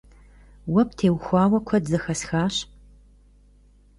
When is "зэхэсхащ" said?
1.91-2.55